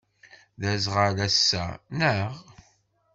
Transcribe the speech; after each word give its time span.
D 0.61 0.63
aẓɣal 0.73 1.17
ass-a, 1.27 1.65
naɣ? 1.97 2.33